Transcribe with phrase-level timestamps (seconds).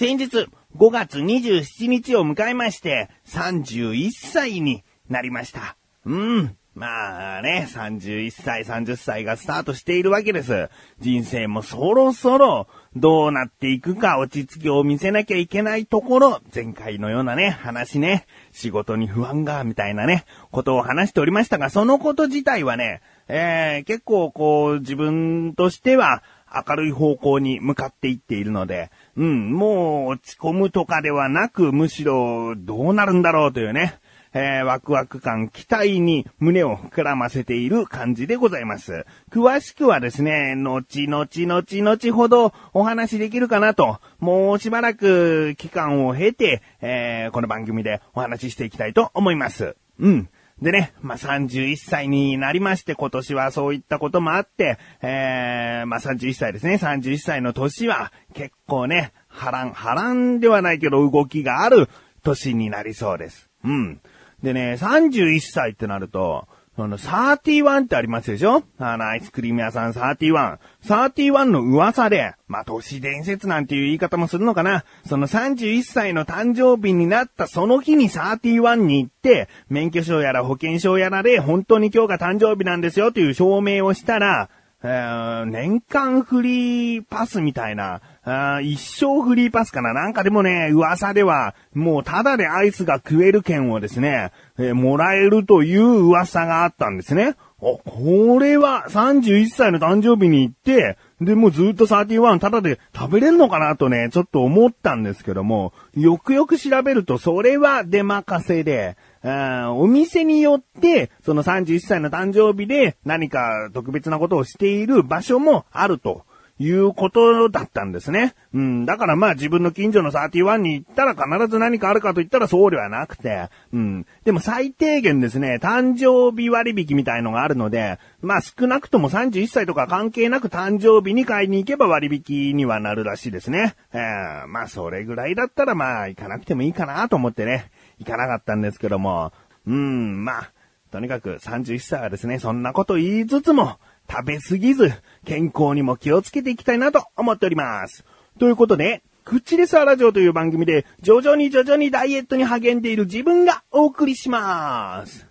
[0.00, 5.76] 先日5月27日を迎えまして31歳になりました。
[6.06, 6.56] うん。
[6.74, 10.70] まあね、31歳、30歳がスタートしているわけです。
[11.00, 12.66] 人生もそろそろ
[12.96, 26.22] どうなっていくか落ち着きを見せなきゃいけないところ、前回のようなね、話ね、仕事に不安が、みたいなね、ことを話しておりましたが、そのこと自体はね、えー、結構こう自分としては
[26.66, 33.98] 明るい方向に向かっていっているので、うん、もう落ち込むとかではなく、むしろどうなるんだろうというね、
[34.32, 39.04] えー、ワクワク感、期待に胸を膨らませている感じでございます。
[39.30, 49.76] 詳しくはですね、後々後々ほどお話しできるかなと、もうしばらく期間を経て、えー、この番組でお話ししていきたいと思います。
[49.98, 50.30] うん。
[50.62, 56.74] でね、まあ、31歳になりまして、今年はそういったこともあって、えー、まあ、31歳ですね。
[56.74, 61.88] 31歳の年は結構ね、波乱、波乱ではないけど動きがある
[62.22, 63.48] 年になりそうです。
[63.64, 64.00] うん。
[64.42, 68.62] でね、31歳ってなると、その、31ってありますでしょ？
[68.78, 70.58] あの、アイスクリーム屋さん31。
[70.84, 84.48] 31の噂で、まあ、都市伝説なんていう言い方もするのかなその31歳の誕生日になったその日に31に行って、免許証やら保険証やらで、本当に今日が誕生日なんですよという証明をしたら、
[84.82, 97.36] えー年間フリーパスみたいな、あ一生フリーパスかななんかでもね、噂では、もうただでアイスが食える券をですね、えーもらえるという噂があったんですね。
[97.60, 116.24] お、これは31歳の誕生日に行って、で、もうずっと31ただで食べれるのかなとね、ちょっと思ったんですけども、よくよく調べると、それは出任せで、お店によって、その31歳の誕生日で何か特別なことをしている場所もあると。
[116.62, 118.34] いうことだったんですね。
[118.52, 118.84] うん。
[118.84, 124.06] だからまあ自分の近所の31に行ったら必ず何かあるかと言ったらそうではなくて、うん。
[124.24, 133.74] でも最低限ですね、誕生日割引みたいのがあるので、まあ少なくとも31歳とか関係なく誕生日に買いに行けば割引にはなるらしいですね。
[133.94, 139.32] えー、まあそれぐらいだったらまあ行かなくてもいいかなと思ってね、行かなかったんですけども、
[139.66, 140.52] うん、まあ、
[140.90, 143.78] とにかく31歳はですね、そんなこと言いつつも、
[144.10, 144.92] 食べ過ぎず、
[145.24, 148.04] 健康にも気をつけていきたいなと思っております。
[148.40, 155.26] ということで、口レスアラジオという番組で、徐々に徐々にダイエットに励んでいる自分がお送りします。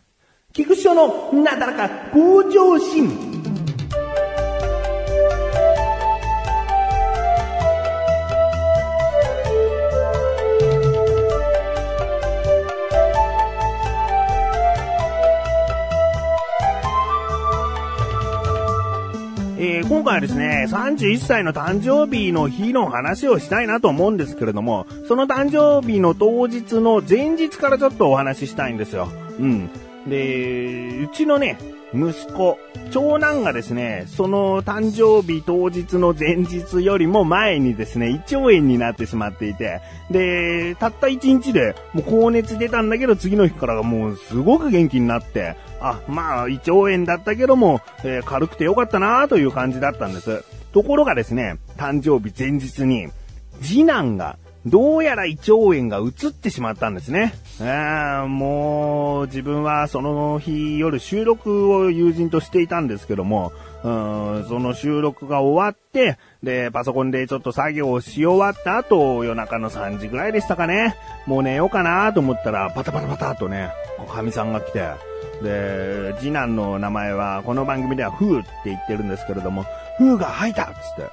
[0.54, 3.29] 菊師匠のなだらか向上心。
[19.62, 29.10] えー今回はですね、31歳の誕生日の日の話をしたいなと思うんですけれども、その誕生日の当日の前日からちょっとお話ししたいんですよ。
[29.38, 29.70] うん。
[30.08, 31.58] で、うちのね、
[31.94, 32.58] 息子、
[32.92, 50.44] 長男がですね、その誕生日当日の前日よりも前にですね、胃腸炎になってしまっていて、で、たった1日で、もう高熱出たんだけど、次の日からもうすごく元気になって、あ、まあ、胃腸炎だったけども、えー軽くてよかったなという感じだったんです。
[50.72, 53.08] ところがですね、誕生日前日に、
[53.62, 57.34] 次男が、どうやら胃腸炎が移ってしまったんですね。
[57.62, 63.54] えーもう、自分はその日夜収録を友人としていたんですけども、
[63.84, 70.98] うんその収録が終わって、で、パソコンでちょっと作業をし終わった後、夜中の3時ぐらいでしたかね。
[71.26, 73.72] もう寝ようかなと思ったら、パタパタパタとね、
[74.10, 74.82] 神さんが来て、
[75.42, 79.66] で、次男の名前は、この番組ではフーって言ってるんですけれども、
[79.98, 81.10] フーが吐いたっつって、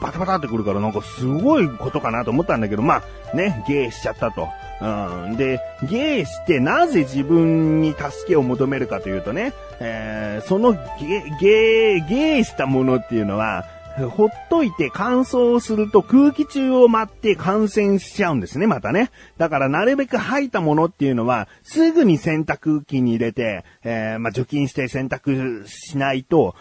[0.00, 3.02] バタバタってくるからなんかすごいことかなと思ったんだけど、ま
[3.32, 4.48] あ、ね、ゲーしちゃったと。
[4.80, 5.36] うん。
[5.36, 13.64] で、ゲーしてなぜ自分に助けを求めるかというとね、えーそのゲー、ゲー、ゲーしたものっていうのは、
[14.10, 19.10] ほっといて乾燥すると空気中を待って感染しちゃうんですね、またね。
[19.36, 26.54] だからなるべく吐いたものっていうのは、すぐに洗濯機に入れて、えーまあ、除菌して洗濯しないと、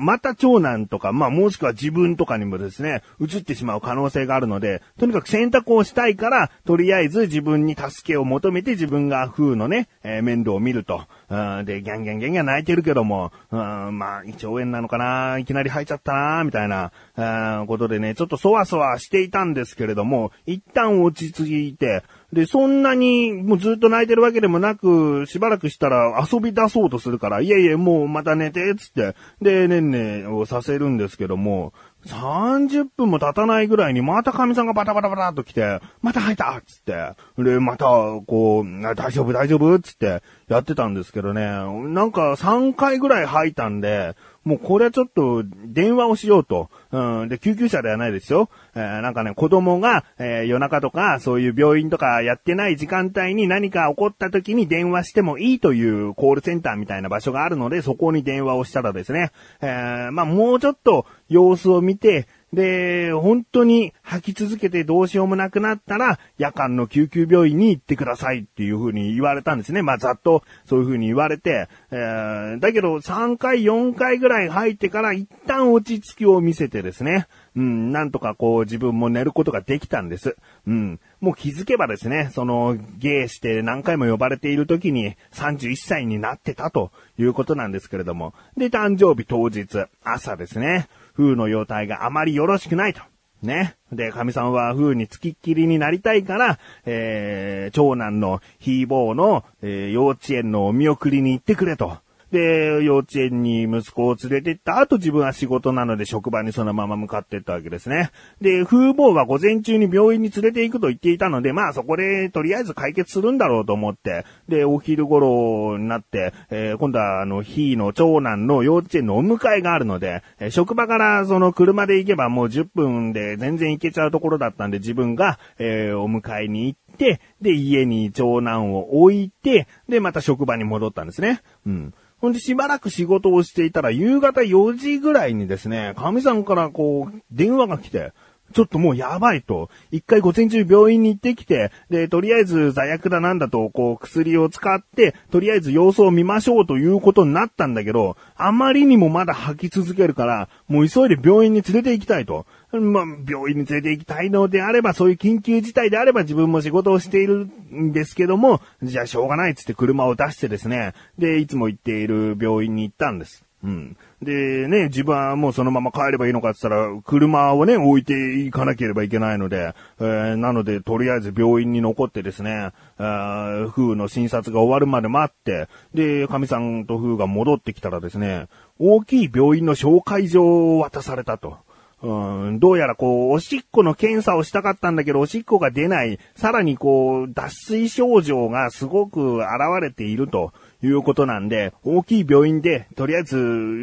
[0.00, 11.02] また長男とか、まあ、もしくは自分とかにもですね、移ってしまう可能性があるので、とにかく洗濯をしたいから、とりあえず自分に助けを求めて自分が風のね、えー面倒を見ると。
[11.30, 11.64] うん。
[11.64, 13.58] で、ギャンギャンギャンギャン泣いてるけども、うん
[13.98, 22.02] まあ、胃腸炎なのかないきなり吐いちゃったなみたいな、うんことでね、ちょっとそわそわしていたんですけれども、一旦落ち着いて、
[22.32, 31.72] で、そんなに、もうずっと泣いてるわけでもなく、しばらくしたら遊び出そうとするから、いやいや、もうまた寝て、つって、で、ねんねんをさせるんですけども、
[32.06, 37.86] 30分も経たないぐらいにまた神さんがバタバタバタっと来て、また吐いたっつって、で、また、
[38.26, 44.16] こう、大丈夫大丈夫つってやってたんですけどね、なんか3回ぐらい吐いたんで、
[44.48, 46.70] もうこれはちょっと電話をしようと。
[46.90, 47.28] うん。
[47.28, 48.48] で、救急車ではないですよ。
[48.74, 69.82] えー、なんかね、子供が、えー、夜中とか、そういう病院とかやってない時間帯に何か起こった時に電話してもいいというコールセンターみたいな場所があるので、そこに電話をしたらですね、えー、まあ、もうちょっと様子を見て、で、本当に吐き続けてどうしようもなくなったら、夜間の救急病院に行ってくださいっていう風に言われたんですね。
[69.82, 80.36] まあ、ざっとそういう風に言われて、えー、だけど3回、4回ぐらい入ってから一旦落ち着きを見せてですね、うん、なんとかこう自分も寝ることができたんです。
[80.66, 81.00] うん。
[81.20, 88.32] もう気づけばですね、その、芸して何回も呼ばれている時に31歳になってたということなんですけれども。
[88.56, 90.88] で、誕生日当日、朝ですね。
[91.18, 93.02] 風の容態があまりよろしくないと。
[93.42, 93.76] ね。
[93.92, 101.98] で、神さんは風に付きっきりになりたいから、えー、長男のヒーボーの、えー、幼稚園のお見送りに行ってくれと。
[102.30, 108.10] で、幼稚園に息子を連れて行った後自分は仕事なので職場にそのまま向かっていったわけですね。
[108.40, 131.42] で、風貌は午前中に病院に連れて行くと言っていたので、まあそこでとりあえず解決するんだろうと思って、で、お昼頃になって、えー、今度はあの、ひの長男の幼稚園のお迎えがあるので、えー、職場からその車で行けばもう10分で全然行けちゃうところだったんで自分が、えー、お迎えに行って、で、家に長男を置いて、で、また職場に戻ったんですね。
[131.66, 131.94] うん。
[132.20, 138.12] ほんでしばらく仕事をしていたら夕方4時ぐらいにですね、神さんからこう、電話が来て、
[138.52, 139.70] ちょっともうやばいと。
[139.90, 152.46] 一回午前中病院に行ってきて、で、とりあえず座薬だなんだと、こう、薬を使って、とりあえず様子を見ましょうということになったんだけど、あまりにもまだ吐き続けるから、もう急いで病院に連れて行きたいと。
[152.72, 163.47] まあ、病院に連れて行きたいのであれば、そういう緊急事態であれば自分も仕事をしているんですけども、じゃあしょうがないっつって車を出してですね、で、いつも行っている病院に行ったんです。
[163.64, 163.96] うん。
[164.22, 178.46] で、ね、自分はもうそのまま帰ればいいのかって言ったら、車をね、置いていかなければいけないので、えー、なので、とりあえず病院に残ってですね、ー、風の診察が終わるまで待って、で、神さんと風が戻ってきたらですね、
[178.78, 181.58] 大きい病院の紹介状を渡されたと。
[182.00, 189.46] うん、どうやらこう、おしっこの検査をしたかったんだけど、おしっこが出ない、さらにこう、脱水症状がすごく現
[189.82, 190.52] れていると。
[190.82, 193.36] いうことなんで、大きい病院で、とりあえず、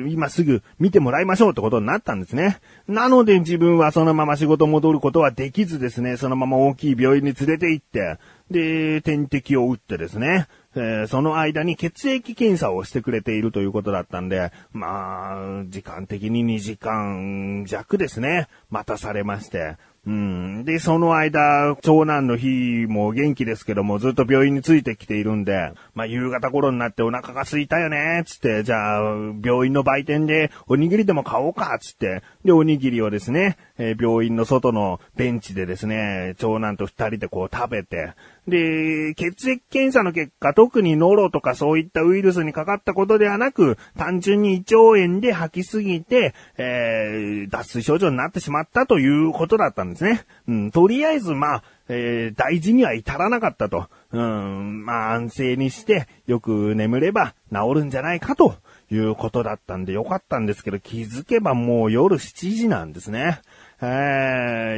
[0.09, 2.59] 今すぐ見てもらいましょうってことになったんですね。
[2.87, 8.17] なので自分はそのまま仕事戻ることはできずですね、そのまま大きい病院に連れて行って、
[8.49, 20.65] で、点滴を打ってですね、えー、その間に血液検査をしてくれているということだったんで、まあ、時間的に2時間弱ですね、待たされまして、うん。
[20.65, 29.01] で、その間、長男の日も元気ですけども、ずっと病院についてきているんで、まあ、夕方頃になってお腹が空いたよね、つって、じゃあ、
[29.43, 38.13] 病院の売店でおにぎりでも買おうか、つって、で、おにぎりをですね、えー、病院の外のベンチでですね、長男と二人でこう食べて、
[38.47, 50.25] で、血液検査の結果、特にノロとかそういったウイルスにかかったことではなく、単純に胃腸炎で吐きすぎて、えー、脱水症状になってしまったということだったんですね。
[50.47, 53.87] うん、とりあえず、まあ、えー、大事には至らなかったと。
[54.11, 58.55] うん、まあ、安静にして、よく眠れば治るんじゃないかと
[58.91, 63.41] いうことだったんでよかったんですけど、気づけばもう夜7時なんですね。
[63.81, 63.85] え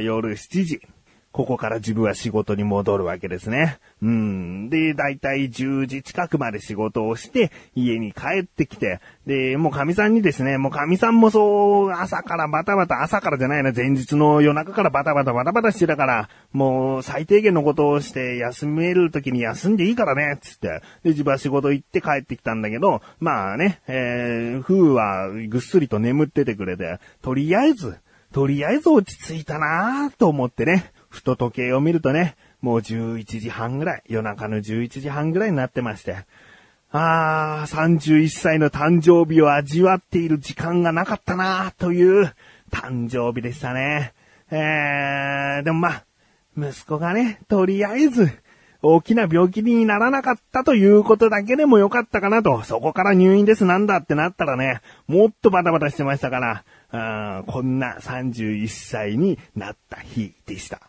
[0.02, 0.80] 夜7時。
[1.32, 3.78] ここから自分は仕事に戻るわけですね。
[4.02, 4.70] うん。
[4.70, 20.68] で、だいたい10時近くまで仕事をして、家に帰ってきて、で、もう神さんにですね、もう神さんもそう、朝からバタバタ、朝からじゃないな、前日の夜中からバタバタバタバタしてたから、もう最低限のことをして休める時に休んでいいからね、つって。
[21.04, 27.98] で、自分は仕事行って帰ってきたんだけど、まあね、えー、風はぐっすりと眠っててくれて、とりあえず、
[28.32, 36.24] とりあえず落ち着いたなと思ってね、ふと時計を見るとね、もう11時半ぐらい、夜中の11時半ぐらいになってまして、
[36.90, 42.34] あー、31歳の誕生日を味わっている時間がなかったなという
[42.70, 44.14] 誕生日でしたね。
[44.50, 46.04] えー、でもまあ、
[46.56, 48.30] 息子がね、とりあえず、
[48.80, 60.80] 大きな病気にならなかったということだけでもよかったかなと、そこから入院ですなんだってなったらね、もっとバタバタしてましたから、あこんな31歳になった日でした。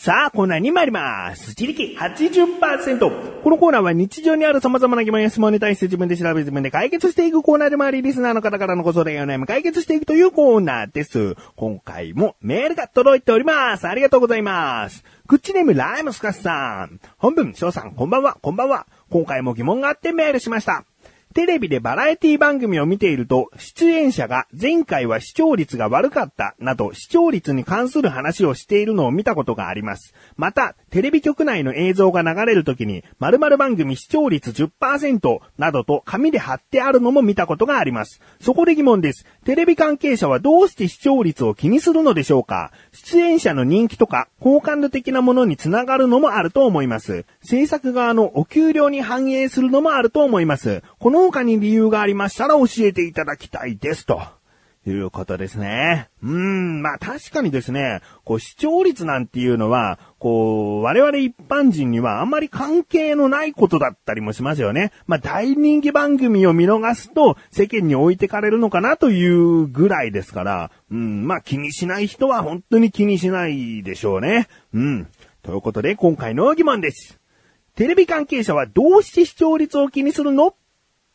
[0.02, 1.48] さあ、コーナーに参ります。
[1.48, 3.42] 自力80%。
[3.42, 11.36] このコーナーは日常にある様々な疑問や質問に対して自分で調べ自分で解決していくコーナーでもあり、リスナーの方からのご相談やお悩み解決していくというコーナーです。
[11.54, 13.86] 今回もメールが届いております。
[13.86, 15.04] ありがとうございます。
[15.28, 16.98] クッチネームライムスカスさん。
[17.18, 18.86] 本文、翔さん、こんばんは、こんばんは。
[19.10, 20.86] 今回も疑問があってメールしました。
[21.32, 30.12] テレビでバラエティ番組を見ていると、出演者が前回は視聴率が悪かったなど視聴率に関する話をしているのを見たことがあります。
[30.36, 38.20] また、テレビ局内の映像が流れるときに、〇〇番組視聴率10%などと紙で貼ってあるのも見たことがあります。
[38.40, 39.24] そこで疑問です。
[39.44, 42.72] テレビ関係者はどうして視聴率を気にするのでしょうか？
[42.92, 47.24] 出演者の人気とか、好感度的なものにつながるのもあると思います。
[47.40, 50.82] 制作側のお給料に反映するのもあると思います。
[50.98, 54.06] このの他に理由がありましたら教えていただきたいです。
[54.06, 54.22] と
[54.86, 56.08] いうことですね。
[56.22, 64.92] うーん、まあ確かにですね、こう視聴率なんていうのは、こう、我々一般人にはあんまり関係のないことだったりもしますよね。
[65.06, 74.48] まあ大人気番組を見逃すと世間に置いてかれるのかなというぐらいですから、うん、まあ気にしない人は本当に気にしないでしょうね。
[74.72, 75.08] うん。
[75.42, 77.18] ということで今回の疑問です。
[77.76, 80.54] テレビ関係者はどうして視聴率を気にするの？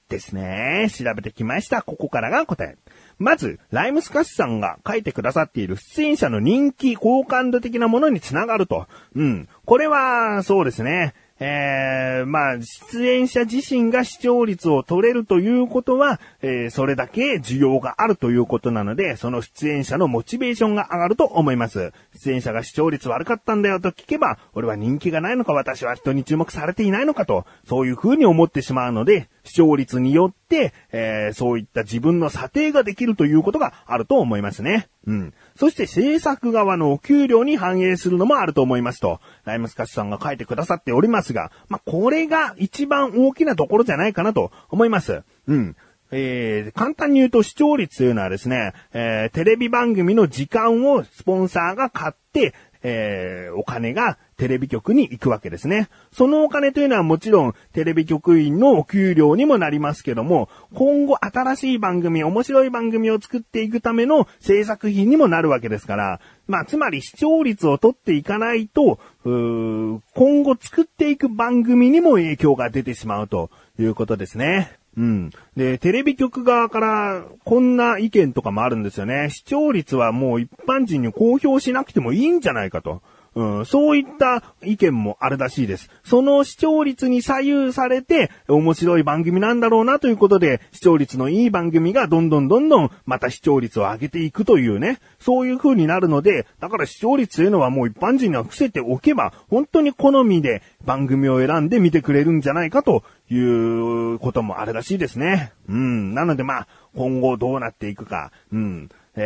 [0.10, 0.88] ですね。
[0.92, 1.82] 調べてきました。
[1.82, 2.78] ここからが答え。
[3.18, 8.88] まず、ライムスカッシュさんが書いてくださっている出演者の人気、好感度的なものにつながると。
[9.16, 9.48] うん。
[9.66, 11.14] これは、そうですね。
[11.38, 21.92] えー、まあ、出演者自身が視聴率を取れるということは、えー、それだけ需要があるということなので、その出演者のモチベーションが上がると思います。
[22.14, 34.88] 出演者が視聴率悪かったんだよと聞けば、俺は人気がないのか、私は人に注目されていないのかと、そういう風に思ってしまうので、視聴率によって、えー、そういった自分の査定ができるということがあると思いますね。
[35.06, 35.34] うん。
[35.58, 45.24] そして制作側のお給料に反映するのもあると思いますと、ライムスカッシュさんが書いてくださっておりますが、まあ、これが一番大きなところじゃないかなと思います。
[45.48, 45.76] うん。
[46.12, 52.54] えー、簡単に言うと視聴率というのはですね、えー、テレビ番組の時間をスポンサーが買って、
[52.88, 55.90] えー、お金がテレビ局に行くわけですね。
[56.12, 74.78] そのお金というのはもちろんテレビ局員のお給料にもなりますけども、今後新しい番組、面白い番組を作っていくための制作費にもなるわけですから、まあ、つまり視聴率を取っていかないと、今後作っていく番組にも影響が出てしまうということですね。
[74.98, 75.30] うん。
[75.56, 79.30] で、テレビ局側からこんな意見とかもあるんですよね。
[79.30, 83.02] 視聴率はもう一般人に公表しなくてもいいんじゃないかと。
[83.36, 85.90] うん、そういった意見もあるらしいです。
[86.06, 105.54] その視聴率に左右されて、面白い番組なんだろうなということで、視聴率のいい番組がどんどんどんどんまた視聴率を上げていくというね、そういう風になるので、だから視聴率というのはもう一般人には伏せておけば、本当に好みで番組を選んで見てくれるんじゃないかということもあるらしいですね。
[105.68, 108.90] うん、なのでまあ、今後どうなっていくか、うん。
[109.18, 109.22] え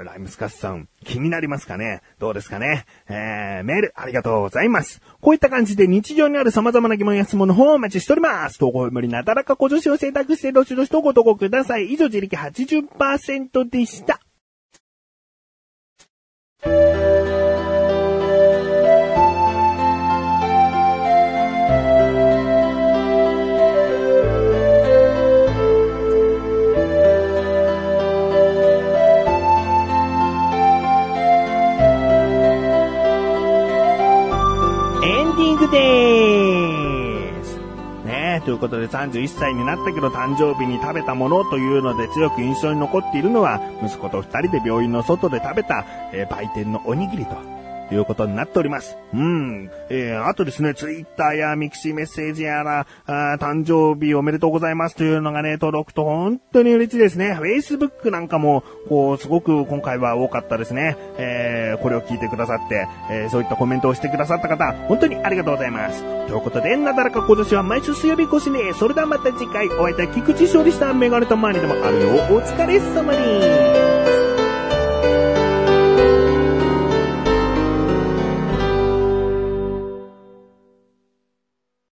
[0.00, 2.02] ー、ライムスカスさん、気になりますかね？
[2.18, 2.84] どうですかね？
[3.08, 5.00] えー、メール、ありがとうございます。
[5.22, 8.58] こういった感じで日常にある様々な疑問や質問の方をお待ちしております。
[8.58, 11.92] 投稿無理なだらか小女子を選択してどしどしとご投稿ください。
[11.92, 14.20] 以上、自力80%でした。
[38.44, 47.63] ということで31歳になったけど誕生日に食べたものというので強く印象に残っているのは、息子と2人で病院の外で食べた、えー売店のおにぎりと。
[47.92, 48.96] いうことになっております。
[49.12, 49.70] うん。
[49.90, 57.38] えー、あとですね、ツイッターやミクシーメッセージやら、あ誕生日おめでとうございますというのがね、届くと本当に嬉しいですね。
[57.40, 60.96] Facebook なんかも、こう、すごく今回は多かったですね。
[61.18, 66.02] えー、これを聞いてくださって、えー、そういったコメントをしてくださった方、本当にありがとうございます。
[66.26, 72.08] ということで、なだらか今年は毎週水曜日更新で、それではまた次回、お会いいたい菊池勝利したメガネとマーニでもあるよ。
[72.30, 74.23] お疲れ様に。